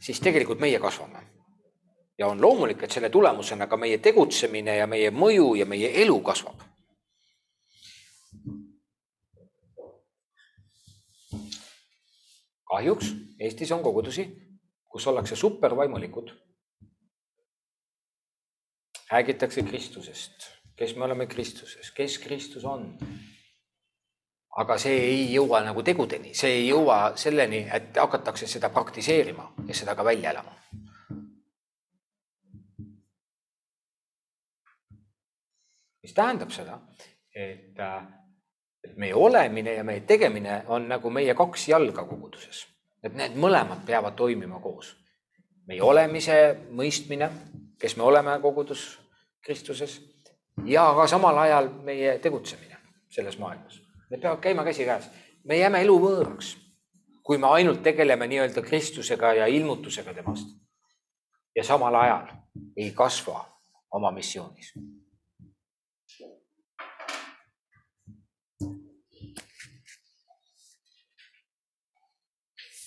[0.00, 1.20] siis tegelikult meie kasvame.
[2.18, 6.20] ja on loomulik, et selle tulemusena ka meie tegutsemine ja meie mõju ja meie elu
[6.22, 6.62] kasvab
[12.70, 14.26] kahjuks Eestis on kogudusi,
[14.88, 16.30] kus ollakse supervaimulikud.
[19.10, 20.46] räägitakse Kristusest,
[20.76, 22.98] kes me oleme Kristuses, kes Kristus on.
[24.56, 29.74] aga see ei jõua nagu tegudeni, see ei jõua selleni, et hakatakse seda praktiseerima ja
[29.74, 30.54] seda ka välja elama.
[36.04, 36.78] mis tähendab seda,
[37.34, 37.80] et,
[38.84, 42.66] et meie olemine ja meie tegemine on nagu meie kaks jalga koguduses,
[43.02, 44.96] et need mõlemad peavad toimima koos.
[45.66, 47.30] meie olemise mõistmine,
[47.80, 48.98] kes me oleme kogudus
[49.44, 50.00] Kristuses
[50.64, 52.76] ja ka samal ajal meie tegutsemine
[53.08, 53.80] selles maailmas.
[54.10, 55.08] Need peavad käima käsikäes.
[55.44, 56.56] me jääme elu võõraks,
[57.22, 60.48] kui me ainult tegeleme nii-öelda Kristusega ja ilmutusega temast.
[61.56, 62.26] ja samal ajal
[62.76, 63.44] ei kasva
[63.90, 64.74] oma missioonis.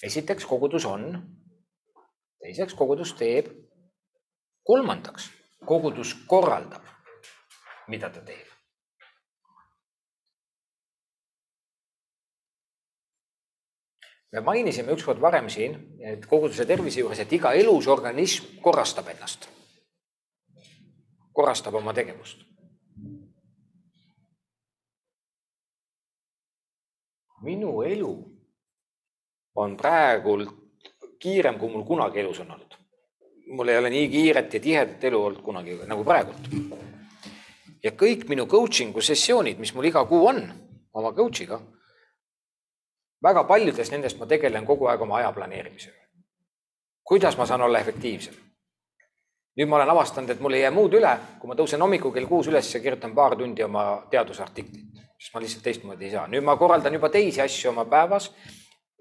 [0.03, 1.09] Esiteks, kogudus on.
[2.43, 3.49] teiseks, kogudus teeb.
[4.63, 5.31] kolmandaks
[5.65, 6.83] kogudus korraldab,
[7.87, 8.45] mida ta teeb.
[14.31, 19.47] me mainisime ükskord varem siin, et koguduse tervise juures, et iga elus organism korrastab ennast,
[21.33, 22.43] korrastab oma tegevust.
[27.47, 28.11] minu elu
[29.57, 30.53] on praegult
[31.19, 32.77] kiirem, kui mul kunagi elus on olnud
[33.47, 36.49] mul ei ole nii kiiret ja tihedat elu olnud kunagi nagu praegult.
[37.83, 40.41] ja kõik minu coaching'u sessioonid, mis mul iga kuu on
[40.93, 41.59] oma coach'iga,
[43.23, 45.97] väga paljudes nendest ma tegelen kogu aeg oma aja planeerimisega.
[47.03, 48.33] kuidas ma saan olla efektiivsem?
[49.57, 52.27] nüüd ma olen avastanud, et mul ei jää muud üle, kui ma tõusen hommikul kell
[52.27, 56.27] kuus üles ja kirjutan paar tundi oma teadusartiklit, sest ma lihtsalt teistmoodi ei saa.
[56.27, 58.31] nüüd ma korraldan juba teisi asju oma päevas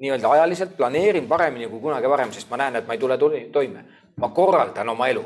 [0.01, 3.19] nii-öelda ajaliselt planeerin paremini kui kunagi varem, sest ma näen, et ma ei tule
[3.53, 3.85] toime
[4.17, 5.25] ma korraldan oma elu.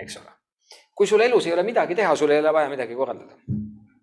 [0.00, 0.30] eks ole.
[0.94, 3.34] kui sul elus ei ole midagi teha, sul ei ole vaja midagi korraldada.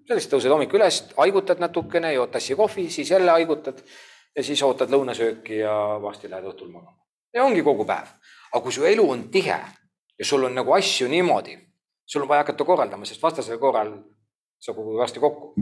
[0.09, 3.81] lihtsalt tõused hommikul üles, haigutad natukene, jood tassi kohvi, siis jälle haigutad
[4.35, 6.97] ja siis ootad lõunasööki ja varsti lähed õhtul magama.
[7.33, 8.07] ja ongi kogu päev.
[8.51, 9.59] aga kui su elu on tihe
[10.19, 11.57] ja sul on nagu asju niimoodi,
[12.05, 13.97] sul on vaja hakata korraldama, sest vastasel korral
[14.59, 15.53] sa kogud varsti kokku.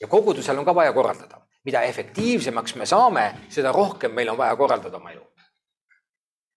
[0.00, 1.46] Ja kogudusel on ka vaja korraldada.
[1.64, 5.30] mida efektiivsemaks me saame, seda rohkem meil on vaja korraldada oma elu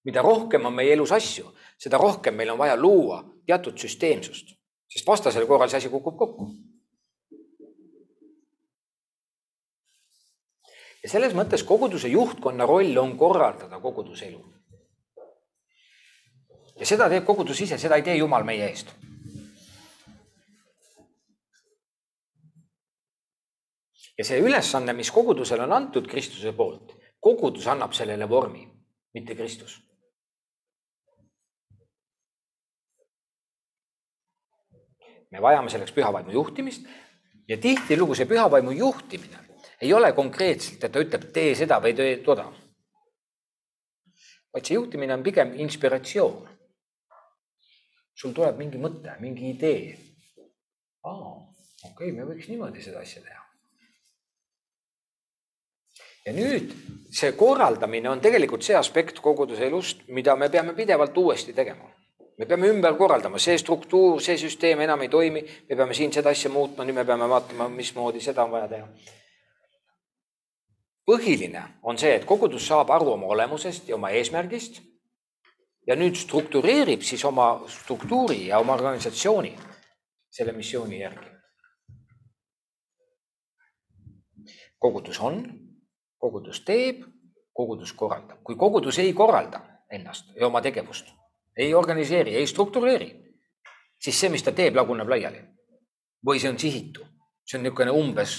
[0.04, 4.56] mida rohkem on meie elus asju, seda rohkem meil on vaja luua teatud süsteemsust,
[4.92, 6.52] sest vastasel korral see asi kukub kokku.
[11.04, 14.44] ja selles mõttes koguduse juhtkonna roll on korraldada koguduse elu.
[16.80, 18.96] ja seda teeb kogudus ise, seda ei tee Jumal meie eest.
[24.18, 28.68] Ja see ülesanne, mis kogudusele on antud Kristuse poolt, kogudus annab sellele vormi,
[29.14, 29.80] mitte Kristus
[35.34, 36.86] me vajame selleks pühavaimu juhtimist
[37.50, 39.42] ja tihtilugu see pühavaimu juhtimine
[39.84, 42.46] ei ole konkreetselt, et ta ütleb, tee seda või tee toda.
[44.54, 46.50] vaid see juhtimine on pigem inspiratsioon.
[48.16, 49.98] sul tuleb mingi mõte, mingi idee.
[51.04, 51.34] aa,
[51.90, 53.43] okei okay,, me võiks niimoodi seda asja teha.
[56.26, 56.72] Ja nüüd
[57.14, 61.90] see korraldamine on tegelikult see aspekt koguduse elust, mida me peame pidevalt uuesti tegema
[62.38, 66.34] me peame ümber korraldama, see struktuur, see süsteem enam ei toimi, me peame siin seda
[66.34, 68.88] asja muutma, nüüd me peame vaatama, mismoodi seda on vaja teha.
[71.04, 74.80] põhiline on see, et kogudus saab aru oma olemusest ja oma eesmärgist
[75.88, 79.52] ja nüüd struktureerib siis oma struktuuri ja oma organisatsiooni
[80.32, 81.30] selle missiooni järgi.
[84.84, 85.38] kogudus on,
[86.24, 87.04] kogudus teeb,
[87.54, 88.40] kogudus korraldab.
[88.44, 89.60] kui kogudus ei korralda
[89.92, 91.12] ennast ja oma tegevust
[91.58, 93.10] ei organiseeri, ei struktureeri,
[94.02, 95.44] siis see, mis ta teeb, laguneb laiali.
[96.24, 97.04] või see on sihitu,
[97.44, 98.38] see on niisugune umbes,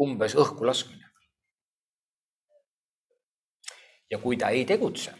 [0.00, 1.04] umbes õhku laskmine.
[4.10, 5.12] ja kui ta ei tegutse,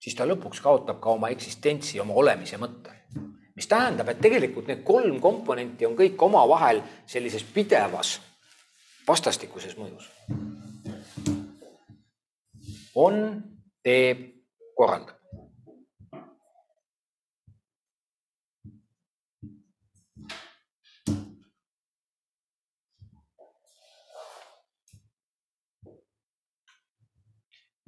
[0.00, 2.96] siis ta lõpuks kaotab ka oma eksistentsi, oma olemise mõtte.
[3.54, 8.20] mis tähendab, et tegelikult need kolm komponenti on kõik omavahel sellises pidevas
[9.06, 10.08] vastastikuses mõjus.
[13.04, 13.42] On,
[13.82, 14.28] teeb,
[14.76, 15.16] korraldab.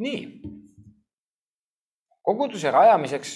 [0.02, 0.40] nii.
[2.22, 3.32] koguduse rajamiseks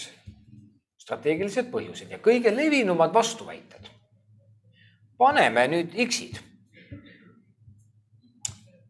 [0.98, 3.86] strateegilised põhjused ja kõige levinumad vastuväited.
[5.18, 6.40] paneme nüüd X-id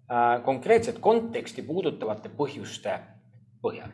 [0.07, 2.93] Äh, konkreetset konteksti puudutavate põhjuste
[3.63, 3.91] põhjal.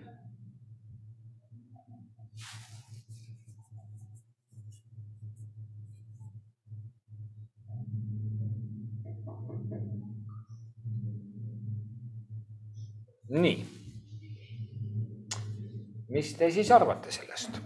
[13.33, 13.65] nii.
[16.13, 17.57] mis te siis arvate sellest?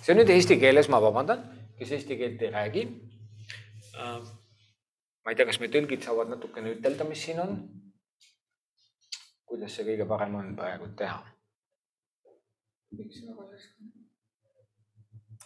[0.00, 1.44] see on nüüd eesti keeles, ma vabandan,
[1.76, 2.88] kes eesti keelt ei räägi
[3.92, 4.38] uh
[5.28, 7.50] ma ei tea, kas meie tõlgid saavad natukene ütelda, mis siin on.
[9.44, 11.18] kuidas see kõige parem on praegu teha?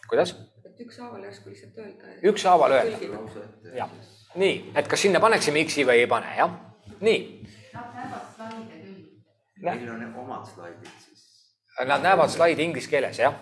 [0.07, 0.31] kuidas?
[0.69, 2.13] et ükshaaval järsku lihtsalt öelda.
[2.31, 3.11] ükshaaval öelda.
[3.75, 3.91] jah,
[4.39, 6.55] nii, et kas sinna paneksime X-i või ei pane, jah?
[7.03, 7.19] nii.
[7.73, 9.01] Nad näevad slaide küll.
[9.67, 11.27] Neil on omad slaidid siis.
[11.91, 13.35] Nad näevad slaidi inglise keeles, jah.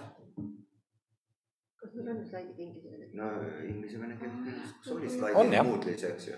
[1.77, 2.90] kas meil on slaidid inglise keeles?
[3.19, 3.29] No
[3.67, 6.35] inglise-vene keeles oli slaidid muudlis, eks ju.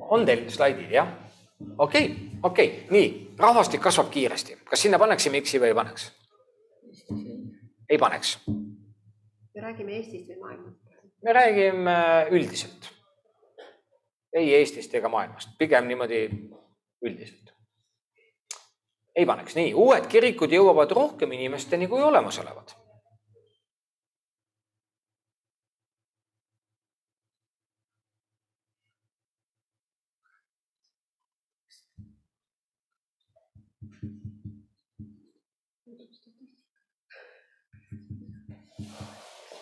[0.00, 1.12] on teil slaidid, jah?
[1.78, 6.10] okei okay,, okei okay., nii, rahvastik kasvab kiiresti, kas sinna paneksime X-i või ei paneks?
[7.88, 8.36] ei paneks
[9.58, 10.76] me räägime Eestist või maailmast?
[11.22, 11.94] me räägime
[12.30, 12.90] üldiselt.
[14.32, 16.20] ei Eestist ega maailmast, pigem niimoodi
[17.02, 17.50] üldiselt.
[19.16, 22.76] ei paneks, nii, uued kirikud jõuavad rohkem inimesteni kui olemasolevad.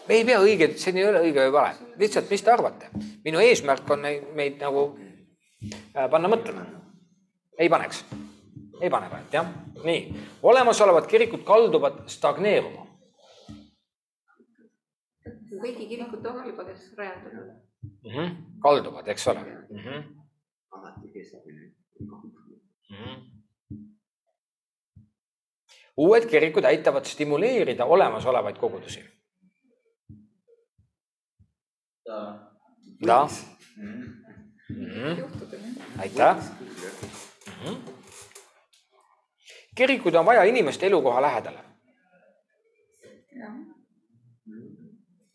[0.09, 2.91] Me ei pea õige, see ei ole õige või vale, lihtsalt, mis te arvate?
[3.25, 4.07] minu eesmärk on
[4.39, 6.67] meid nagu äh, panna mõtlema.
[7.59, 8.05] ei paneks,
[8.81, 9.49] ei pane praegu jah,
[9.85, 10.03] nii,
[10.43, 12.85] olemasolevad kirikud kalduvad stagneeruma.
[15.57, 18.11] kõigi kirikute osalipades rajatud mm.
[18.11, 18.37] -hmm.
[18.63, 19.79] kalduvad, eks ole mm.
[19.79, 20.03] -hmm.
[20.71, 22.09] alati keskmine mm.
[22.91, 23.17] -hmm.
[25.97, 29.16] uued kirikud aitavad stimuleerida olemasolevaid kogudusi
[32.07, 33.29] Da.
[33.77, 34.15] Mm
[34.71, 35.29] -hmm.
[35.99, 36.37] aitäh.
[37.65, 37.77] -hmm.
[39.75, 41.59] kirikud on vaja inimeste elukoha lähedale.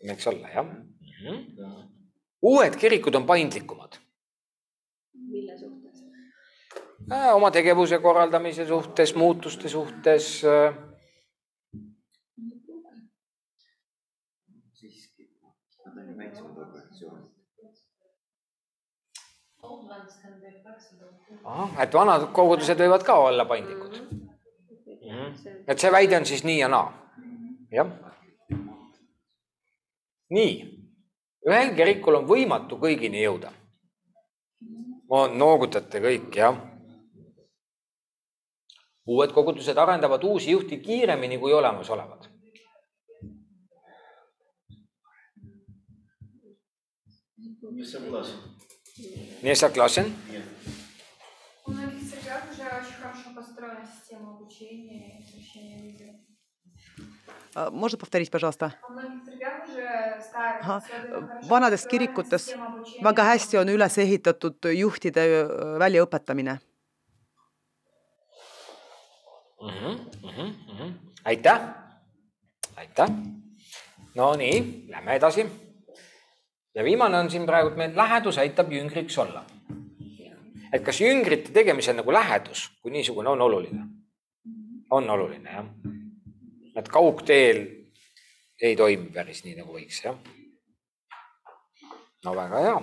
[0.08, 0.94] võiks olla jah mm.
[1.24, 1.90] -hmm.
[2.42, 3.98] uued kirikud on paindlikumad.
[5.14, 6.04] mille suhtes?
[7.12, 10.44] Äh, oma tegevuse korraldamise suhtes, muutuste suhtes
[21.44, 24.00] ahah, et vanad kogudused võivad ka olla paindlikud
[25.12, 25.32] mm..
[25.68, 26.90] et see väide on siis nii ja naa.
[27.72, 27.92] jah.
[30.38, 30.54] nii,
[31.50, 33.54] ühel kirikul on võimatu kõigini jõuda.
[35.38, 36.60] noogutate kõik, jah.
[39.08, 42.30] uued kogudused arendavad uusi juhti kiiremini kui olemasolevad.
[47.72, 48.34] mis see mudas?
[49.55, 50.15] согласен?
[50.31, 50.45] Нет.
[51.67, 56.15] У многих церквях уже очень хорошо построена система обучения и освещения видео.
[57.71, 58.75] Можно повторить, пожалуйста?
[60.61, 60.83] Aha,
[61.43, 62.57] vanades kirikutes
[63.01, 65.25] väga hästi on üles ehitatud juhtide
[65.83, 66.59] väljaõpetamine
[69.61, 69.69] mm.
[69.69, 70.93] -hmm, mm -hmm.
[71.25, 71.61] aitäh,
[72.77, 73.11] aitäh.
[74.15, 75.47] no nii, lähme edasi.
[76.76, 79.46] ja viimane on siin praegu meil lähedus aitab jüngriks olla
[80.74, 83.86] et kas jüngrite tegemisel nagu lähedus kui niisugune on oluline?
[84.92, 85.66] on oluline jah.
[86.76, 87.66] et kaugteel
[88.62, 90.18] ei toimi päris nii, nagu võiks jah.
[92.26, 92.80] no väga hea